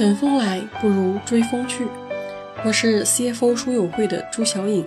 [0.00, 1.86] 等风来不如追风去。
[2.64, 4.82] 我是 CFO 书友会的朱小颖，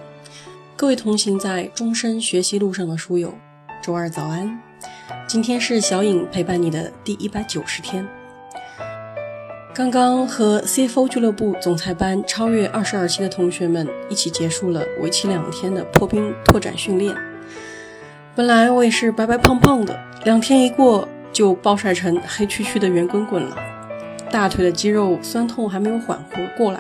[0.76, 3.32] 各位同行在终身学习路上的书友，
[3.80, 4.60] 周二早安。
[5.28, 8.08] 今天是小颖陪伴你的第一百九十天。
[9.72, 17.16] 刚刚和 CFO 俱乐部总裁班超越二十二期的同学们一起结束了为期两天的破冰拓展训练。
[18.34, 23.56] 本来我也是白白胖胖的，两天一过就暴晒成黑黢黢的圆滚滚了，
[24.34, 26.80] 大腿的肌肉酸痛还没有缓和过来，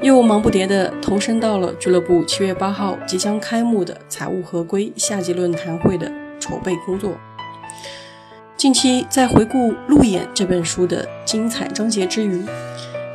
[0.00, 7.16] 又忙不迭地投身到了俱乐部七月八号即将开幕的财务合规夏季论坛会的筹备工作。
[8.56, 12.40] 近期在回顾《路演》这本书的精彩章节之余，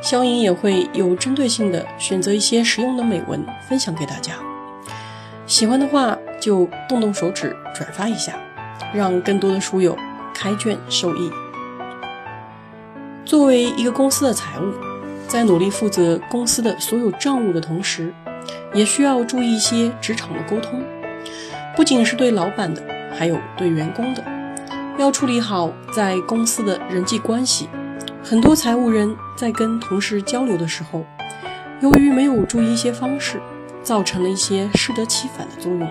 [0.02, 4.34] 肖颖也会有针对性的选择一些实用的美文分享给大家。
[5.46, 8.38] 喜欢的话就动动手指转发一下，
[8.92, 9.96] 让更多的书友
[10.34, 11.30] 开卷受益。
[13.28, 14.72] 作为一个公司的财务，
[15.26, 18.10] 在努力负责公司的所有账务的同时，
[18.72, 20.82] 也需要注意一些职场的沟通，
[21.76, 22.82] 不仅是对老板的，
[23.14, 24.24] 还有对员工的。
[24.96, 27.68] 要处理好在公司的人际关系，
[28.24, 31.04] 很多财务人在跟同事交流的时候，
[31.82, 33.38] 由于没有注意一些方式，
[33.82, 35.86] 造成了一些适得其反的作用。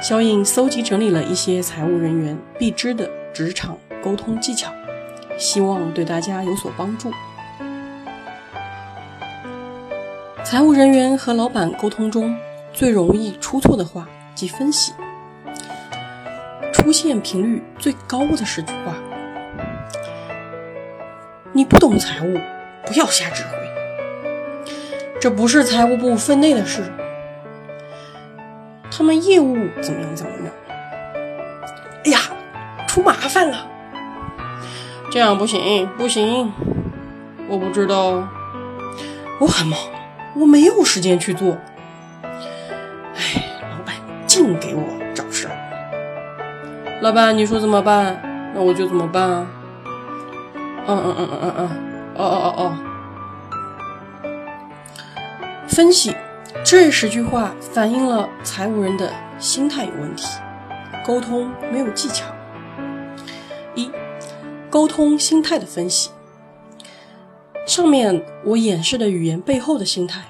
[0.00, 4.72] 小颖搜集整理了一些财务人员必知的职场沟通技巧，
[5.40, 7.10] 希望对大家有所帮助。
[10.44, 12.36] 财务人员和老板沟通中
[12.72, 14.92] 最容易出错的话即分析。
[16.72, 18.94] 出现频率最高的十句话：
[21.52, 22.38] 你不懂财务，
[22.84, 23.50] 不要瞎指挥。
[25.20, 26.82] 这不是财务部分内的事。
[28.90, 30.14] 他们业务怎么样？
[30.14, 30.54] 怎么样？
[32.04, 32.18] 哎呀，
[32.86, 33.69] 出麻烦了！
[35.10, 36.52] 这样不行，不行！
[37.48, 38.28] 我不知道，
[39.40, 39.78] 我很忙，
[40.36, 41.56] 我没有时间去做。
[42.22, 43.96] 哎，老板
[44.28, 44.82] 净给我
[45.12, 47.00] 找事儿。
[47.02, 48.22] 老板，你说怎么办？
[48.54, 49.46] 那我就怎么办啊？
[50.86, 51.68] 嗯嗯嗯嗯嗯，
[52.16, 52.72] 哦哦哦哦。
[55.66, 56.14] 分析
[56.64, 60.28] 这十句话反映了财务人的心态有问题，
[61.04, 62.26] 沟通没有技巧。
[64.70, 66.10] 沟通心态的分析。
[67.66, 70.22] 上面我演示的语言背后的心态，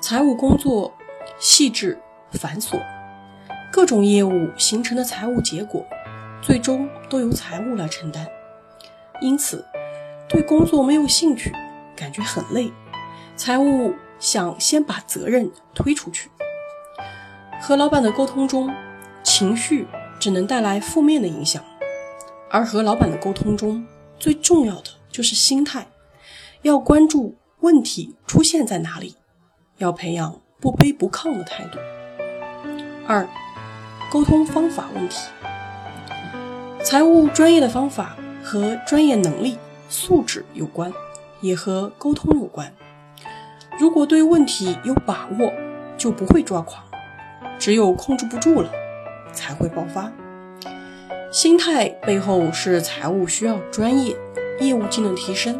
[0.00, 0.92] 财务工作
[1.38, 2.80] 细致繁琐。
[3.72, 5.84] 各种业务形成的财务结果，
[6.40, 8.26] 最终都由财务来承担。
[9.20, 9.64] 因此，
[10.28, 11.52] 对工作没有兴趣，
[11.96, 12.70] 感觉很累。
[13.34, 16.30] 财务想先把责任推出去。
[17.60, 18.70] 和老板的沟通中，
[19.22, 19.86] 情绪
[20.20, 21.62] 只能带来负面的影响，
[22.52, 23.82] 而和老板的沟通中，
[24.18, 25.86] 最重要的就是心态，
[26.60, 29.16] 要关注问题出现在哪里，
[29.78, 31.78] 要培养不卑不亢的态度。
[33.08, 33.26] 二。
[34.10, 35.30] 沟通方法问题，
[36.84, 39.56] 财务专业的方法和专业能力、
[39.88, 40.92] 素质有关，
[41.40, 42.70] 也和沟通有关。
[43.80, 45.50] 如果对问题有把握，
[45.96, 46.84] 就不会抓狂；
[47.58, 48.70] 只有控制不住了，
[49.32, 50.12] 才会爆发。
[51.32, 54.14] 心态背后是财务需要专业，
[54.60, 55.58] 业务技能提升。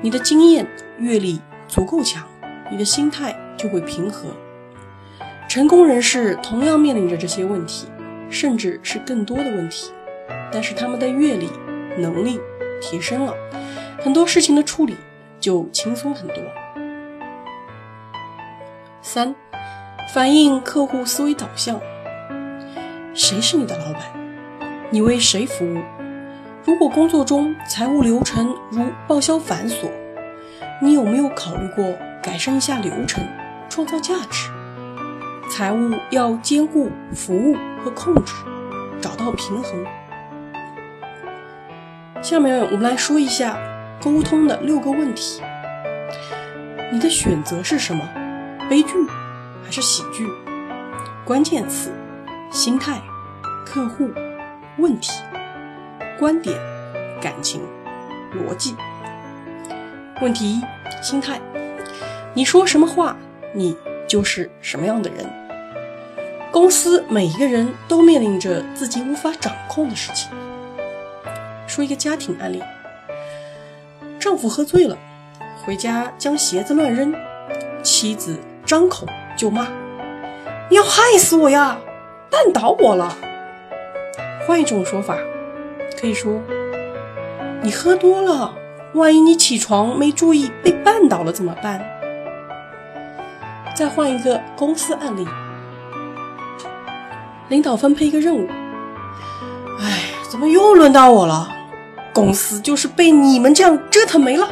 [0.00, 0.66] 你的经验
[0.98, 2.26] 阅历足够强，
[2.70, 4.30] 你的心态就会平和。
[5.50, 7.88] 成功人士同样面临着这些问题，
[8.30, 9.92] 甚至是更多的问题，
[10.50, 11.50] 但是他们的阅历、
[11.98, 12.40] 能力
[12.80, 13.34] 提升了，
[13.98, 14.96] 很多事情的处理
[15.38, 16.36] 就轻松很多。
[19.02, 19.34] 三，
[20.14, 21.78] 反映客户思维导向。
[23.12, 24.19] 谁是你的老板？
[24.92, 25.78] 你为谁服务？
[26.64, 29.88] 如果工作中财务流程如报销繁琐，
[30.82, 31.84] 你有没有考虑过
[32.20, 33.24] 改善一下流程，
[33.68, 34.50] 创造价值？
[35.48, 38.34] 财务要兼顾服务和控制，
[39.00, 39.86] 找到平衡。
[42.20, 43.56] 下面我们来说一下
[44.02, 45.40] 沟通的六个问题。
[46.92, 48.04] 你的选择是什么？
[48.68, 48.92] 悲剧
[49.64, 50.26] 还是喜剧？
[51.24, 51.92] 关键词：
[52.50, 53.00] 心态、
[53.64, 54.10] 客户、
[54.80, 55.12] 问题、
[56.18, 56.58] 观点、
[57.20, 57.60] 感情、
[58.32, 58.74] 逻辑。
[60.22, 60.62] 问题一：
[61.02, 61.38] 心态。
[62.32, 63.14] 你说什么话，
[63.54, 63.76] 你
[64.08, 65.26] 就是什么样的人。
[66.50, 70.30] 公司每一个人都面临着自己无法掌控的事情。
[71.66, 72.62] 说一个家庭案例：
[74.18, 74.96] 丈夫喝醉了，
[75.62, 77.14] 回家将鞋子乱扔，
[77.82, 79.06] 妻子张口
[79.36, 79.68] 就骂
[80.70, 81.78] ：“你要害死我呀，
[82.30, 83.14] 绊倒我了。”
[84.50, 85.16] 换一种说法，
[86.00, 86.42] 可以说
[87.62, 88.52] ：“你喝多了，
[88.94, 91.80] 万一你起床没注意被绊倒了怎么办？
[93.76, 95.24] 再换一个公司案例，
[97.48, 98.48] 领导分配一个任务，
[99.78, 101.48] 哎，怎么又轮到我了？
[102.12, 104.48] 公司就是被你们这样折腾没了。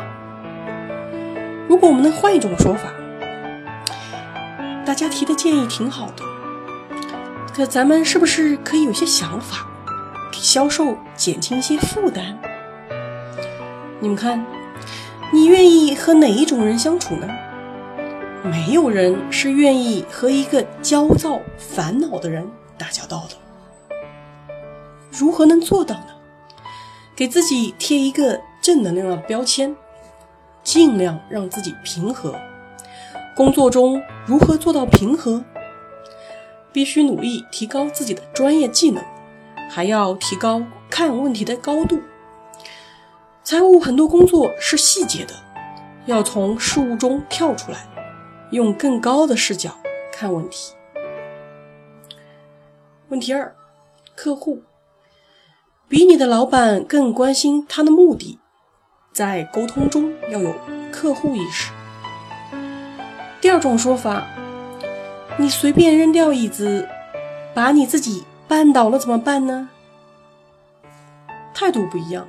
[1.67, 2.89] 如果我们能换一种说法，
[4.87, 6.23] 大家提的建议挺好的，
[7.53, 9.67] 可咱们是不是可以有些想法，
[10.41, 12.37] 销售减轻一些负担？
[14.01, 14.45] 你们看，
[15.33, 17.29] 你愿意和哪一种人相处呢？
[18.45, 22.49] 没有人是愿意和一个焦躁、烦恼的人
[22.79, 23.37] 打交道的。
[25.11, 26.15] 如何能做到呢？
[27.17, 29.75] 给自己贴一个正能量的标签，
[30.63, 32.37] 尽量让自己平和。
[33.35, 35.45] 工作中如何做到平和？
[36.73, 39.03] 必须努力提高自己的专业技能，
[39.69, 42.01] 还要提高看问题的高度。
[43.45, 45.35] 财务很多工作是细节的，
[46.07, 47.87] 要从事物中跳出来，
[48.51, 49.77] 用更高的视角
[50.13, 50.75] 看问题。
[53.09, 53.55] 问题二：
[54.15, 54.63] 客户
[55.89, 58.39] 比你的老板更关心他的目的，
[59.13, 60.55] 在沟通中要有
[60.93, 61.73] 客户意识。
[63.41, 64.27] 第二种说法，
[65.39, 66.87] 你随便扔掉椅子，
[67.55, 69.69] 把你自己绊倒了怎么办呢？
[71.53, 72.27] 态度不一样。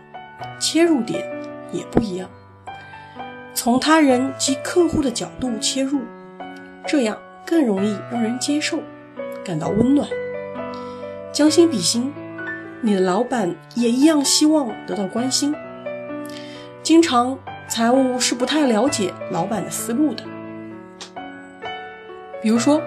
[0.57, 1.25] 切入点
[1.71, 2.29] 也不一样，
[3.53, 6.01] 从他人及客户的角度切入，
[6.85, 8.79] 这样更容易让人接受，
[9.43, 10.07] 感到温暖。
[11.31, 12.13] 将心比心，
[12.81, 15.53] 你的老板也一样希望得到关心。
[16.83, 17.37] 经常
[17.67, 20.23] 财务是不太了解老板的思路的，
[22.41, 22.81] 比如说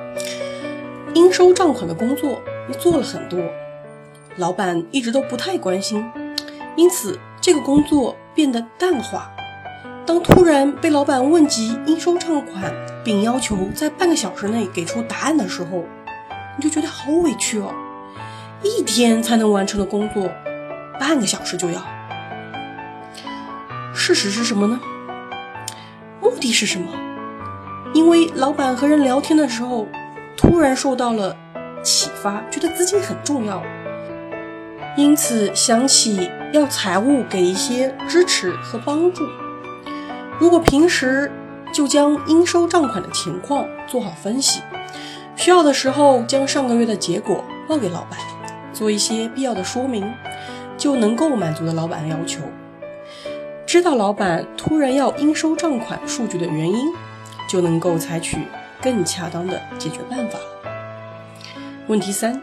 [1.14, 3.40] 应收账款的工作你做了很多，
[4.36, 6.04] 老板一直都不太关心，
[6.76, 7.18] 因此。
[7.44, 9.28] 这个工作变得淡化。
[10.06, 12.72] 当突然被老板问及应收账款，
[13.02, 15.84] 并要求在半个小时内给出答案的时候，
[16.56, 17.74] 你就觉得好委屈哦。
[18.62, 20.30] 一天才能完成的工作，
[21.00, 21.82] 半个小时就要。
[23.92, 24.80] 事实是什么呢？
[26.20, 26.92] 目的是什么？
[27.92, 29.88] 因为老板和人聊天的时候，
[30.36, 31.36] 突然受到了
[31.82, 33.62] 启发，觉得资金很重要。
[34.96, 39.24] 因此想起要财务给一些支持和帮助。
[40.38, 41.30] 如果平时
[41.72, 44.60] 就将应收账款的情况做好分析，
[45.34, 48.18] 需要的时候将上个月的结果报给老板，
[48.72, 50.12] 做一些必要的说明，
[50.76, 52.40] 就能够满足了老板的要求。
[53.64, 56.92] 知道老板突然要应收账款数据的原因，
[57.48, 58.36] 就能够采取
[58.82, 60.38] 更恰当的解决办法。
[61.88, 62.40] 问题三，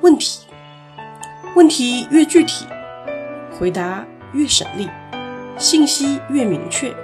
[0.00, 0.46] 问题。
[1.56, 2.64] 问题越具体，
[3.58, 4.88] 回答越省力，
[5.58, 6.94] 信息越明确。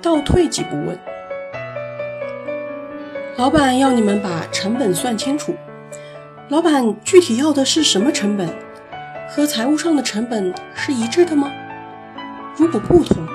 [0.00, 0.98] 倒退几步问：
[3.36, 5.54] 老板要你们把成本算清楚，
[6.48, 8.48] 老板具体要的是什么成本？
[9.28, 11.52] 和财务上的成本是一致的吗？
[12.56, 13.28] 如果不同，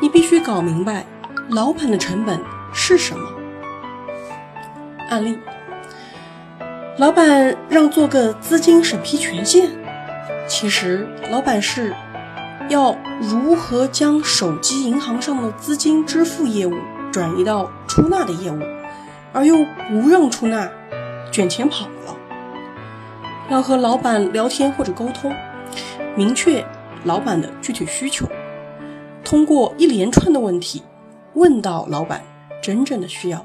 [0.00, 1.04] 你必须搞明白
[1.50, 2.40] 老板的成本
[2.72, 3.28] 是什么。
[5.10, 5.36] 案例。
[7.02, 9.68] 老板让做个资金审批权限，
[10.46, 11.92] 其实老板是
[12.68, 16.72] 要如何将手机银行上的资金支付业务
[17.10, 18.60] 转移到出纳的业务，
[19.32, 19.56] 而又
[19.90, 20.70] 不让出纳
[21.32, 22.16] 卷钱跑了。
[23.50, 25.34] 要和老板聊天或者沟通，
[26.14, 26.64] 明确
[27.02, 28.28] 老板的具体需求，
[29.24, 30.80] 通过一连串的问题
[31.34, 32.22] 问到老板
[32.62, 33.44] 真正的需要。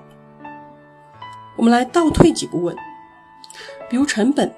[1.55, 2.77] 我们来倒退几步问。
[3.89, 4.53] 比如成本，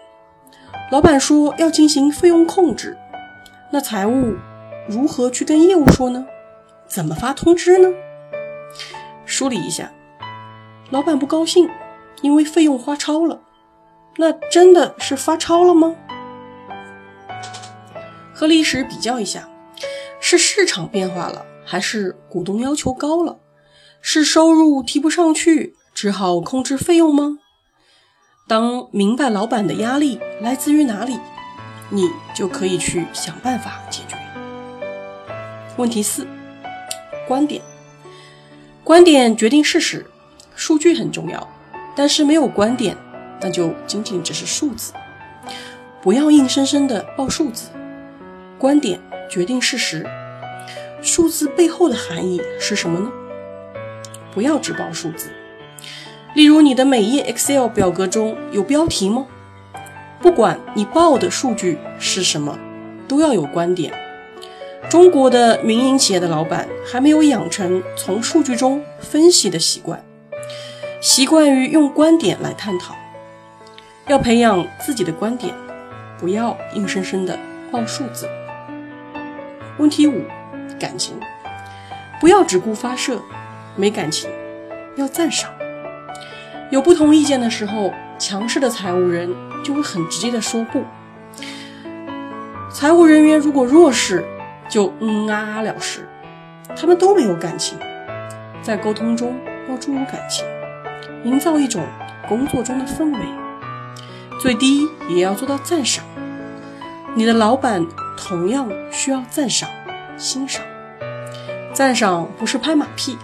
[0.91, 2.98] 老板说要进行费用控制，
[3.71, 4.36] 那财务
[4.88, 6.25] 如何去跟业务说呢？
[6.88, 7.89] 怎么发通知呢？
[9.25, 9.91] 梳理一下，
[10.89, 11.69] 老板不高兴，
[12.21, 13.39] 因为费用花超了，
[14.17, 15.95] 那真的是发超了吗？
[18.33, 19.48] 和历史比较一下，
[20.19, 23.38] 是市场变化了，还是股东要求高了？
[24.01, 27.38] 是收入提不上去，只好控制费用吗？
[28.50, 31.20] 当明白老板的压力来自于哪里，
[31.91, 34.18] 你就可以去想办法解决。
[35.77, 36.25] 问题四，
[37.27, 37.62] 观点，
[38.84, 40.03] 观点决定事实，
[40.56, 41.48] 数据很重要，
[41.96, 42.98] 但是没有观点，
[43.39, 44.94] 那就仅仅只是数字。
[46.01, 47.70] 不要硬生生的报数字，
[48.58, 50.03] 观点决定事实，
[51.03, 53.12] 数字背后的含义是什么呢？
[54.34, 55.29] 不要只报数字。
[56.36, 59.25] 例如，你的每页 Excel 表格中有标题吗？
[60.21, 62.57] 不管你报的数据是什么，
[63.07, 63.91] 都要有观点。
[64.89, 70.03] 中国的民营企业的老板还没有养成从数据中分析的习惯，
[71.01, 72.95] 习惯于用观点来探讨。
[74.07, 75.53] 要培养自己的观点，
[76.19, 77.38] 不要硬生生的
[77.71, 78.27] 报数字。
[79.77, 80.24] 问题五：
[80.79, 81.15] 感情，
[82.19, 83.19] 不要只顾发射，
[83.75, 84.29] 没感情，
[84.95, 85.51] 要赞赏。
[86.69, 89.33] 有不同意见的时候，强势的财务人
[89.63, 90.83] 就会很直接的说不。
[92.71, 94.23] 财务人员如果弱势，
[94.69, 96.07] 就嗯啊啊了事。
[96.75, 97.77] 他们都没有感情，
[98.61, 99.35] 在沟通中
[99.67, 100.45] 要注入感情，
[101.23, 101.83] 营造一种
[102.27, 103.19] 工作中的氛围。
[104.39, 106.05] 最低也要做到赞赏。
[107.15, 107.85] 你的老板
[108.15, 109.67] 同样需要赞赏、
[110.15, 110.63] 欣赏。
[111.73, 113.17] 赞赏不是拍马屁，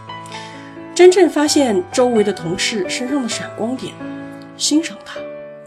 [0.95, 3.93] 真正发现周围的同事身上的闪光点，
[4.55, 5.19] 欣赏他、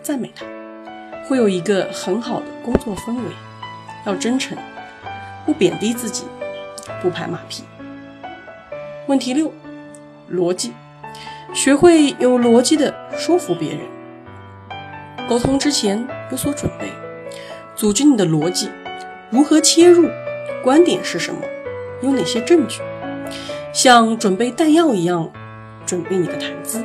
[0.03, 0.47] 赞美他，
[1.27, 3.23] 会有一个很好的工作氛围。
[4.07, 4.57] 要真诚，
[5.45, 6.25] 不贬低自己，
[7.03, 7.63] 不拍马屁。
[9.07, 9.53] 问题六：
[10.33, 10.73] 逻辑，
[11.53, 13.81] 学会有逻辑的说服别人。
[15.29, 16.91] 沟通之前有所准备，
[17.77, 18.71] 组织你的逻辑，
[19.29, 20.09] 如何切入，
[20.65, 21.43] 观点是什么，
[22.01, 22.81] 有哪些证据，
[23.73, 25.31] 像准备弹药一样
[25.87, 26.85] 准备你的谈资。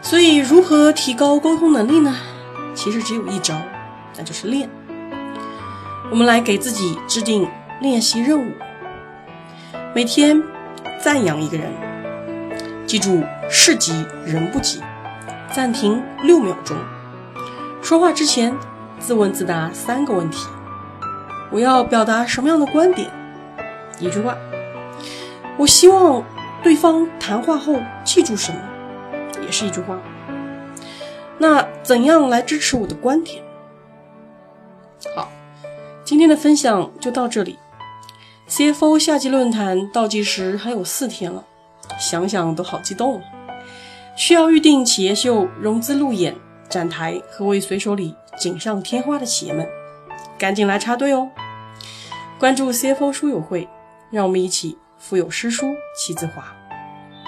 [0.00, 2.14] 所以，如何提高沟通能力呢？
[2.74, 3.60] 其实只有一招，
[4.16, 4.70] 那就是练。
[6.10, 7.46] 我们来给自己制定
[7.80, 8.52] 练习任务，
[9.94, 10.42] 每天
[11.02, 11.70] 赞扬一个人，
[12.86, 14.80] 记住事急人不急。
[15.52, 16.76] 暂停六秒钟。
[17.82, 18.56] 说话之前，
[19.00, 20.46] 自问自答三个问题：
[21.50, 23.10] 我要表达什么样的观点？
[23.98, 24.36] 一句话。
[25.58, 26.24] 我希望
[26.62, 28.60] 对方谈话后记住什么？
[29.44, 29.98] 也是一句话。
[31.36, 33.42] 那怎样来支持我的观点？
[35.16, 35.28] 好，
[36.04, 37.58] 今天的分享就到这里。
[38.48, 41.44] CFO 夏季论坛倒计时还有四天了，
[41.98, 43.20] 想想都好激动。
[44.16, 46.34] 需要预定企业秀融资路演
[46.68, 49.68] 展台和为随手礼锦上添花的企业们，
[50.38, 51.28] 赶紧来插队哦！
[52.38, 53.68] 关注 CFO 书友会，
[54.10, 56.44] 让我们一起腹有诗书气自华。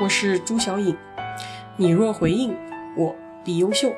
[0.03, 0.97] 我是朱小颖，
[1.77, 2.57] 你若回应，
[2.97, 3.95] 我必优秀。